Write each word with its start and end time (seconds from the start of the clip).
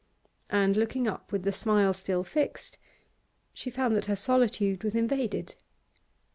And, 0.49 0.75
looking 0.77 1.05
up 1.05 1.31
with 1.31 1.43
the 1.43 1.51
smile 1.51 1.93
still 1.93 2.23
fixed, 2.23 2.79
she 3.53 3.69
found 3.69 3.95
that 3.95 4.05
her 4.05 4.15
solitude 4.15 4.83
was 4.83 4.95
invaded. 4.95 5.53